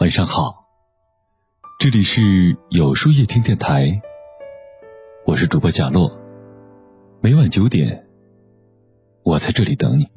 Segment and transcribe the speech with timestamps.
[0.00, 0.64] 晚上好，
[1.78, 4.00] 这里是有书夜听电台，
[5.26, 6.18] 我是主播贾洛。
[7.20, 8.02] 每晚九点，
[9.24, 10.08] 我在这里等你。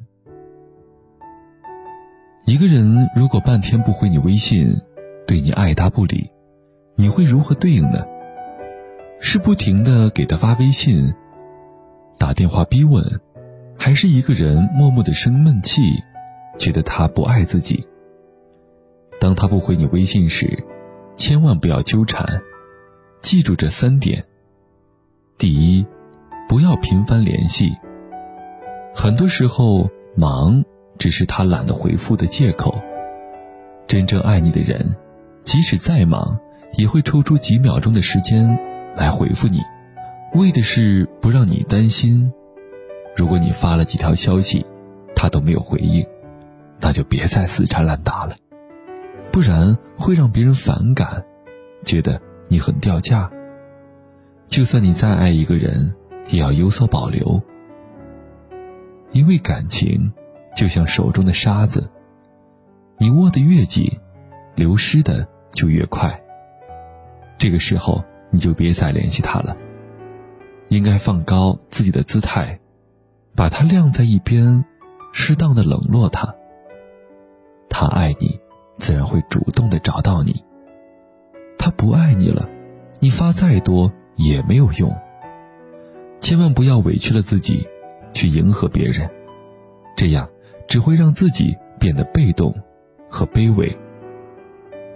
[2.46, 4.74] 一个人如果半天不回你微信，
[5.26, 6.30] 对你爱答不理，
[6.96, 8.06] 你会如何对应呢？
[9.20, 11.12] 是不停的给他发微信、
[12.16, 13.04] 打电话逼问，
[13.78, 15.82] 还是一个人默默的生闷气，
[16.56, 17.86] 觉得他不爱自己？
[19.24, 20.62] 当他不回你微信时，
[21.16, 22.42] 千万不要纠缠，
[23.22, 24.22] 记住这三点。
[25.38, 25.86] 第一，
[26.46, 27.74] 不要频繁联系。
[28.94, 30.62] 很多时候，忙
[30.98, 32.78] 只是他懒得回复的借口。
[33.86, 34.94] 真正爱你的人，
[35.42, 36.38] 即使再忙，
[36.76, 38.46] 也会抽出几秒钟的时间
[38.94, 39.62] 来回复你，
[40.34, 42.30] 为的是不让你担心。
[43.16, 44.66] 如果你发了几条消息，
[45.16, 46.06] 他都没有回应，
[46.78, 48.36] 那就别再死缠烂打了。
[49.34, 51.20] 不然会让别人反感，
[51.82, 53.28] 觉得你很掉价。
[54.46, 55.92] 就算你再爱一个人，
[56.28, 57.42] 也要有所保留，
[59.10, 60.12] 因为感情
[60.54, 61.90] 就像手中的沙子，
[62.96, 63.90] 你握得越紧，
[64.54, 66.22] 流失的就越快。
[67.36, 69.56] 这个时候你就别再联系他了，
[70.68, 72.56] 应该放高自己的姿态，
[73.34, 74.64] 把他晾在一边，
[75.12, 76.32] 适当的冷落他。
[77.68, 78.43] 他爱你。
[78.76, 80.44] 自然会主动的找到你。
[81.58, 82.48] 他不爱你了，
[83.00, 84.94] 你发再多也没有用。
[86.20, 87.66] 千万不要委屈了自己，
[88.12, 89.08] 去迎合别人，
[89.96, 90.28] 这样
[90.68, 92.54] 只会让自己变得被动
[93.08, 93.74] 和卑微。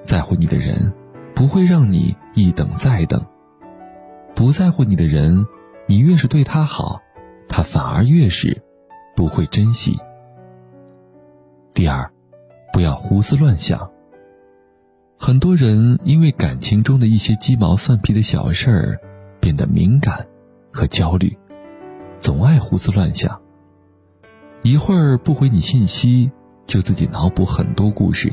[0.03, 0.93] 在乎你的人，
[1.34, 3.21] 不会让你一等再等；
[4.34, 5.47] 不在乎你的人，
[5.87, 7.01] 你越是对他好，
[7.49, 8.62] 他反而越是
[9.15, 9.99] 不会珍惜。
[11.73, 12.11] 第二。
[12.72, 13.91] 不要胡思乱想。
[15.16, 19.00] 很多人因为感情中的一些鸡毛蒜皮的小事儿，
[19.41, 20.26] 变得敏感
[20.72, 21.37] 和焦虑，
[22.19, 23.41] 总爱胡思乱想。
[24.62, 26.31] 一会儿不回你信息，
[26.66, 28.32] 就自己脑补很多故事，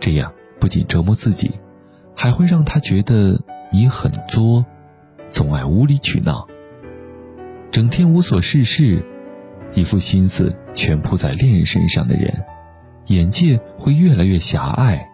[0.00, 1.52] 这样不仅折磨自己，
[2.16, 3.40] 还会让他觉得
[3.70, 4.64] 你很作，
[5.28, 6.46] 总爱无理取闹，
[7.70, 9.04] 整天无所事事，
[9.72, 12.44] 一副心思全扑在恋人身上的人。
[13.06, 15.08] 眼界会越来越狭隘，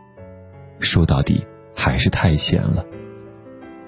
[0.78, 1.44] 说到底
[1.74, 2.84] 还是太闲了。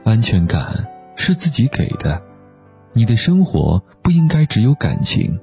[0.04, 2.22] 安全感是自己给的，
[2.92, 5.38] 你的生活不应该只有感情，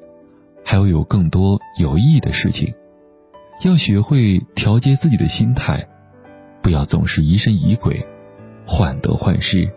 [0.65, 2.73] 还要有更多有意义的事情。
[3.63, 5.87] 要学会调节自己的心态，
[6.61, 8.05] 不要总是疑神疑鬼、
[8.65, 9.71] 患得患失。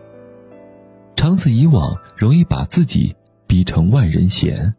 [1.15, 3.15] 长此以往，容易把自己
[3.45, 4.73] 逼成万人嫌。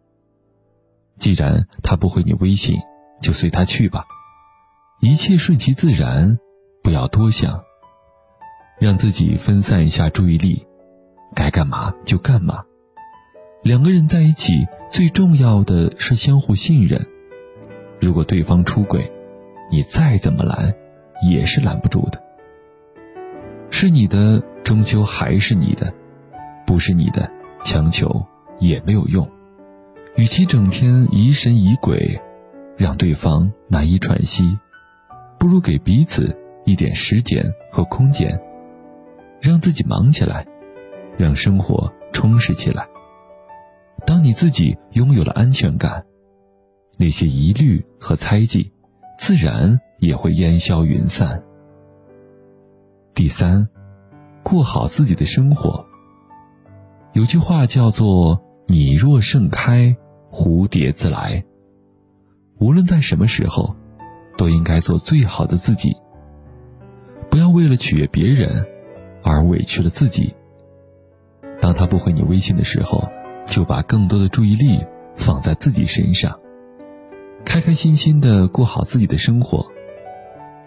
[1.16, 2.76] 既然他不回你微信。
[3.22, 4.04] 就随他去吧，
[5.00, 6.38] 一切顺其自然，
[6.82, 7.62] 不要多想。
[8.78, 10.66] 让自己分散一下注意力，
[11.36, 12.64] 该干嘛就干嘛。
[13.62, 17.00] 两个人在一起，最重要的是相互信任。
[18.00, 19.08] 如果对方出轨，
[19.70, 20.74] 你再怎么拦，
[21.28, 22.20] 也是拦不住的。
[23.70, 25.86] 是你的，终究还是你的；
[26.66, 27.30] 不是你的，
[27.64, 28.26] 强求
[28.58, 29.30] 也没有用。
[30.16, 32.20] 与其整天疑神疑鬼。
[32.82, 34.58] 让对方难以喘息，
[35.38, 38.36] 不如给彼此一点时间和空间，
[39.40, 40.44] 让自己忙起来，
[41.16, 42.84] 让生活充实起来。
[44.04, 46.04] 当你自己拥有了安全感，
[46.98, 48.72] 那些疑虑和猜忌，
[49.16, 51.40] 自然也会烟消云散。
[53.14, 53.64] 第三，
[54.42, 55.86] 过好自己的生活。
[57.12, 59.96] 有句话叫做“你若盛开，
[60.32, 61.44] 蝴蝶自来”。
[62.58, 63.74] 无论在什么时候，
[64.36, 65.96] 都应该做最好的自己。
[67.30, 68.66] 不要为了取悦别人，
[69.22, 70.34] 而委屈了自己。
[71.60, 73.08] 当他不回你微信的时候，
[73.46, 74.84] 就把更多的注意力
[75.16, 76.38] 放在自己身上，
[77.44, 79.66] 开开心心的过好自己的生活。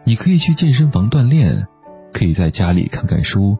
[0.04, 1.66] 你可以去健身房锻炼，
[2.14, 3.58] 可以在家里看看书，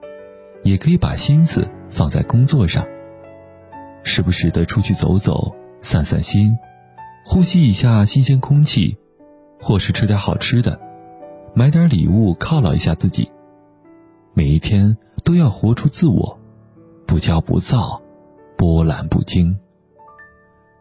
[0.64, 2.86] 也可以把心思放在工作上。
[4.04, 6.56] 时不时的出去走走，散散心。
[7.28, 8.96] 呼吸一下新鲜空气，
[9.60, 10.80] 或是吃点好吃的，
[11.56, 13.30] 买点礼物犒劳一下自己。
[14.36, 16.40] 每一天都要活出自我，
[17.08, 18.00] 不骄不躁，
[18.56, 19.58] 波澜不惊。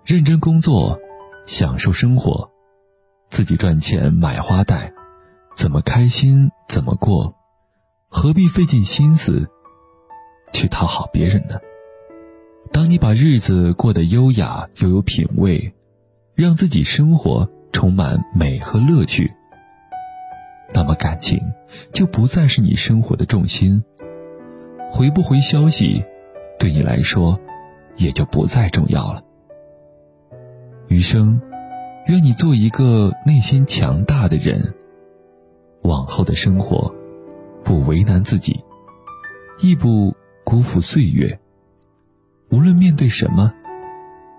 [0.04, 0.98] 认真工作，
[1.46, 2.50] 享受生活，
[3.30, 4.92] 自己赚钱买花戴，
[5.56, 7.34] 怎么开心怎么过，
[8.08, 9.48] 何必费尽心思
[10.52, 11.58] 去讨好别人呢？
[12.70, 15.73] 当你把日子过得优雅又有品味。
[16.34, 19.32] 让自己生活充满美和乐趣，
[20.72, 21.40] 那么感情
[21.92, 23.82] 就不再是你生活的重心。
[24.90, 26.04] 回不回消息，
[26.58, 27.38] 对你来说
[27.96, 29.22] 也就不再重要了。
[30.88, 31.40] 余生，
[32.06, 34.74] 愿你做一个内心强大的人。
[35.82, 36.92] 往后的生活，
[37.62, 38.64] 不为难自己，
[39.60, 40.12] 亦不
[40.44, 41.38] 辜负岁月。
[42.50, 43.52] 无论面对什么，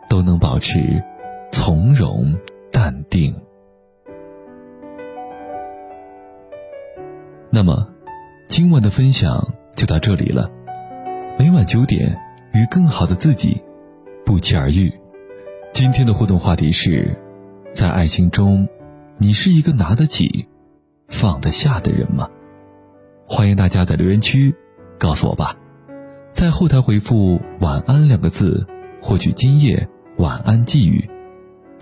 [0.09, 1.01] 都能保持
[1.57, 2.38] 从容
[2.69, 3.34] 淡定。
[7.50, 7.88] 那么，
[8.50, 9.42] 今晚的分享
[9.74, 10.52] 就到这里了。
[11.40, 12.13] 每晚九点，
[12.54, 13.63] 与更好的自己
[14.25, 14.92] 不期而遇。
[15.72, 17.18] 今天的互动话题是：
[17.72, 18.68] 在爱情中，
[19.18, 20.50] 你是一个拿得起、
[21.08, 22.30] 放得下的人吗？
[23.25, 24.54] 欢迎大家在留言区
[25.00, 25.56] 告诉我吧。
[26.34, 28.68] 在后台回复“晚安”两个字，
[29.01, 29.88] 获取今夜
[30.18, 31.10] 晚安寄语。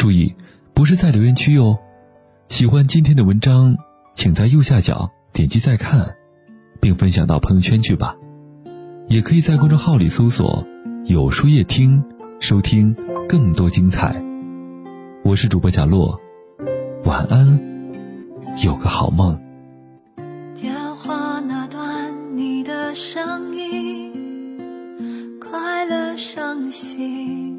[0.04, 0.36] 注意，
[0.74, 1.80] 不是在留言区哟。
[2.50, 3.78] 喜欢今天的文章，
[4.14, 6.14] 请在右下角点击再看，
[6.82, 8.14] 并分享到朋友圈去吧。
[9.08, 10.68] 也可以在公众号里搜索
[11.08, 12.04] “有书夜听”，
[12.42, 12.94] 收听
[13.30, 14.22] 更多精彩。
[15.24, 16.20] 我是主播贾洛，
[17.06, 17.58] 晚安，
[18.62, 19.40] 有个好梦。
[20.54, 24.12] 电话那端你的声音，
[25.40, 27.53] 快乐伤心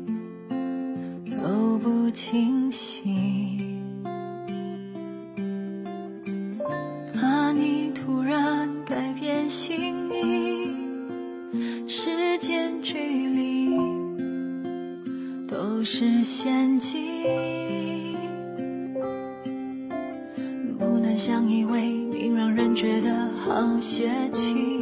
[1.84, 3.02] 不清晰，
[7.12, 10.72] 怕你突然改变心意。
[11.86, 12.94] 时间距
[13.28, 13.76] 离
[15.46, 18.16] 都是陷阱，
[20.78, 24.80] 不能相依为命，让人觉得好泄气。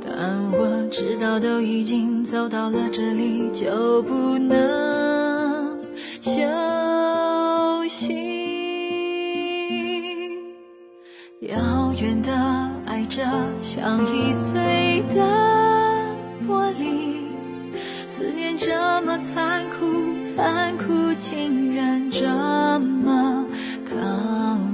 [0.00, 5.78] 但我知道，都已经走到了这里，就不能
[6.20, 6.32] 休
[7.86, 8.12] 息。
[11.42, 12.32] 遥远的
[12.86, 13.22] 爱着，
[13.62, 15.22] 像易碎的
[16.44, 17.28] 玻璃。
[18.08, 19.86] 思念这么残酷，
[20.24, 22.26] 残酷竟然这
[22.80, 23.46] 么
[23.88, 23.94] 靠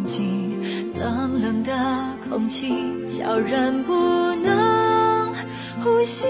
[0.07, 0.59] 近。
[0.99, 1.73] 冷冷的
[2.27, 2.73] 空气，
[3.07, 3.93] 叫人不
[4.37, 5.35] 能
[5.85, 6.25] 呼吸。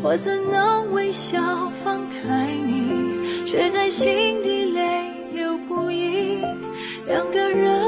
[0.00, 6.40] 我怎能微笑放开你，却在心底泪流不已。
[7.06, 7.87] 两个人。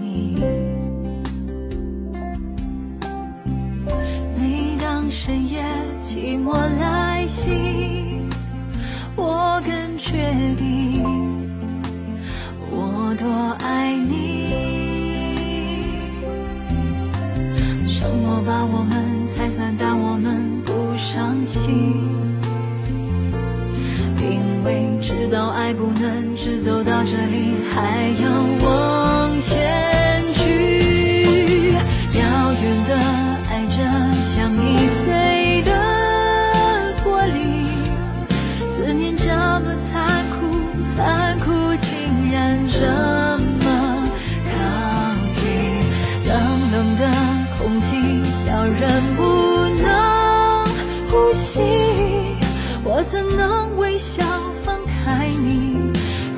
[0.00, 0.36] 你。
[4.36, 5.62] 每当深夜
[6.00, 7.50] 寂寞来袭，
[9.16, 11.02] 我更确定
[12.70, 13.26] 我多
[13.64, 14.20] 爱你。
[17.86, 21.68] 什么把我们拆散，但我们不伤心，
[24.18, 28.30] 因为知道爱不能只走到这里，还要
[28.62, 29.09] 我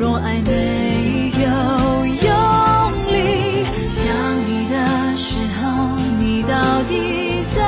[0.03, 1.47] 若爱没有
[2.07, 2.35] 用
[3.07, 4.03] 力，想
[4.49, 4.75] 你的
[5.17, 5.63] 时候，
[6.19, 7.63] 你到底在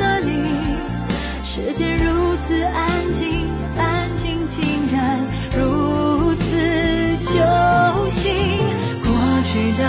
[0.00, 0.32] 哪里？
[1.44, 5.20] 世界如此安静，安静竟然
[5.54, 6.56] 如此
[7.26, 7.34] 揪
[8.08, 8.32] 心，
[9.04, 9.12] 过
[9.44, 9.84] 去的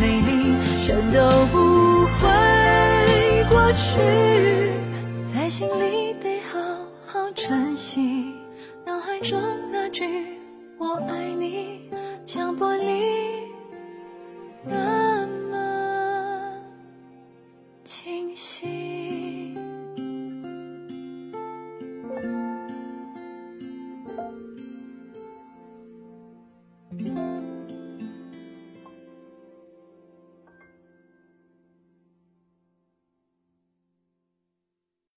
[0.00, 3.54] 美丽全都不会过。
[3.74, 3.94] 去，
[5.32, 6.58] 在心里被好
[7.06, 8.34] 好珍惜。
[8.84, 9.38] 脑海中
[9.70, 10.04] 那句
[10.78, 11.90] “我爱你”，
[12.24, 13.48] 像玻璃
[14.68, 15.07] 的。